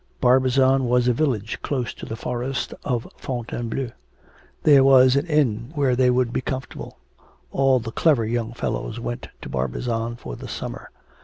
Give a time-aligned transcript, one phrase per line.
[0.19, 3.91] Barbizon was a village close to the Forest of Fontainebleau.
[4.63, 6.97] There was an inn where they would be comfortable:
[7.51, 10.89] all the clever young fellows went to Barbizon for the summer.